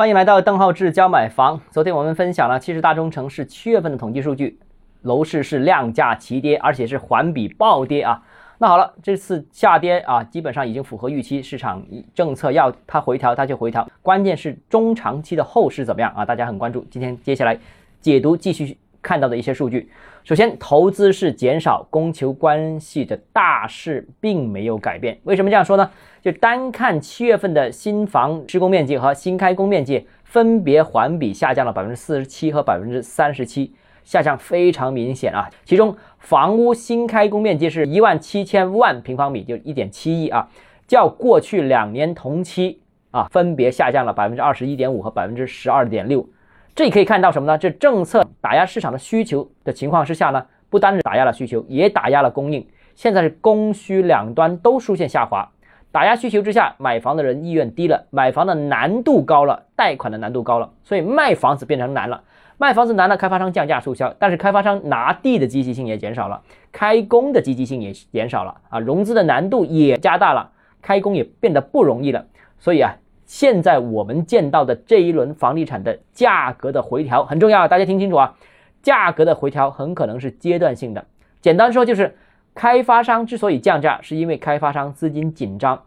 [0.00, 1.60] 欢迎来到邓浩志教买房。
[1.70, 4.58] 昨天我们分享了七十大中城市七月份的统计数据，
[5.02, 8.22] 楼市是量价齐跌，而且是环比暴跌啊。
[8.56, 11.84] 那好了，这次下跌啊，基本上已经符合预期，市场
[12.14, 16.24] 政策要它回调它就回调，关键是中长期的后市怎么样啊？
[16.24, 16.82] 大家很关注。
[16.90, 17.58] 今天接下来
[18.00, 19.90] 解读继续看到的一些数据。
[20.22, 25.18] 首先，投资是减少，供求关系的大势并没有改变。
[25.24, 25.90] 为什么这样说呢？
[26.20, 33.72] 就单看七月份的新房施工面积和新开工面积，分别环比下降了百分之四十七和百分之三十七，
[34.04, 35.48] 下降非常明显啊。
[35.64, 40.46] 其中房屋新开工面积是一万七千万平方米，就一点七亿啊，
[40.86, 42.78] 较过去两年同期
[43.10, 46.28] 啊，分别下降了百分之二十一点五和百分之十二点六。
[46.74, 47.58] 这里可以看到什么呢？
[47.58, 52.66] 这政策打压市场的需求的情况之下呢，不单是打压了需求，也打压了供应。
[52.94, 55.48] 现在是供需两端都出现下滑。
[55.92, 62.22] 打压需求之下，买房的人意愿低了，买房的难度高了，贷款的难度高了，所以卖房子变成难了。
[62.58, 70.50] 卖房子难了，开发商降价促销，但是开发商拿地的积极性也减少了，开工的积极性也减少了啊，融资的难度也加大了，
[70.80, 72.26] 开工也变得不容易了。
[72.58, 72.94] 所以啊，
[73.30, 78.34] 现在我们见到的这一轮房地产的价格的回调很重要，大家听清楚啊，
[78.82, 81.06] 价格的回调很可能是阶段性的。
[81.40, 82.16] 简单说就是。
[82.52, 85.80] 开发商之所以降价，是因为开发商资金紧张，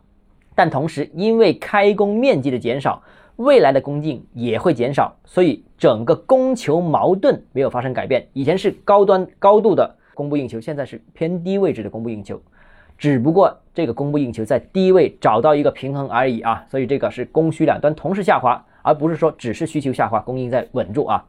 [0.56, 3.04] 但同时因为开工面积的减少，
[3.36, 8.26] 未来的供应也会减少，所以整个供求矛盾没有发生改变。
[8.32, 12.42] 以前是高端高度的供不应求，现在是偏低位置的供不应求，
[12.98, 21.26] 只不过这个供不应求在低位找到一个平衡而已啊，所以这个是供需两端同时下滑，而不是说只是需求下滑，供应在稳住啊。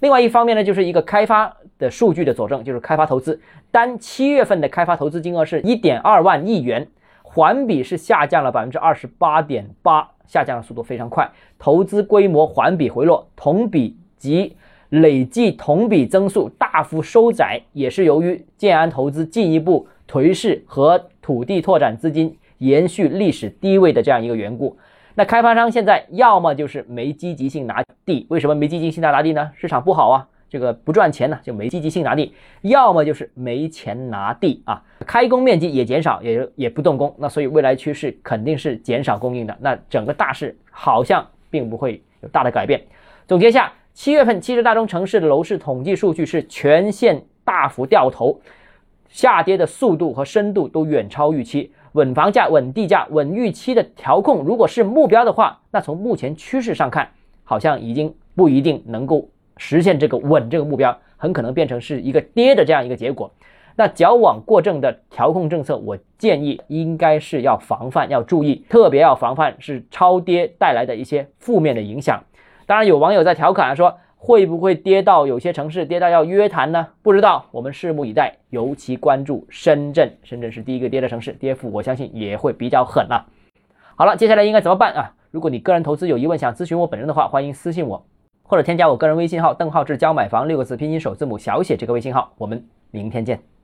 [0.00, 3.40] 另外一方面呢，就是一个开发的数据的佐证，就是开发投资
[3.70, 6.88] 单七月份的开发投资金额是一点二万亿元，
[7.22, 11.30] 环比是下降了百分之二十八点八，下降的速度非常快。
[11.58, 14.56] 投资规模环比回落，同比及
[15.00, 24.76] 累计同比增速大幅收窄，也是由于建安投资进一步颓势和土地拓展资金延续历史低位的这样一个缘故。
[25.14, 29.50] 那开发商现在要么就是没积极性拿地，为什么没积极性拿拿地呢？
[29.54, 37.14] 市场不好啊，这个不赚钱呢，就没积极性拿地；要么就是没钱拿地啊，开工面积也减少，也也不动工。
[37.18, 39.56] 那所以未来趋势肯定是减少供应的。
[39.60, 42.82] 那整个大势好像并不会有大的改变。
[43.26, 48.38] 总结下，七月份七十大中城市的楼市统计数据是全线大幅掉头，
[49.08, 51.72] 下跌的速度和深度都远超预期。
[51.92, 57.08] 稳房价、稳地价、稳预期的调控，如果是目标的话，那从目前趋势上看，
[57.42, 63.32] 好像已经不一定能够实现这个稳这个目标，很可能变成是一个跌的这样一个结果。
[63.76, 72.22] 那矫枉过正的调控政策，我建议应该是要防范，要注意，特别要防范是超跌带来的一些负面的影响。
[72.66, 73.98] 当然，有网友在调侃说。
[74.18, 76.88] 会不会跌到有些城市跌到要约谈呢？
[77.00, 78.38] 不知道，我们拭目以待。
[78.48, 83.26] 尤其关注深圳，深圳是第一个跌的城市，跌幅我相信也会比较狠啊。
[83.94, 85.14] 好了，接下来应该怎么办啊？
[85.30, 88.04] 如果你个人投资有疑问，想咨询我本人的话，欢迎私信我，
[88.42, 92.32] 或者添加我个人微信号“邓浩志教买房”六个字拼音首字母小写这个微信号。
[92.38, 93.55] 我们明天见。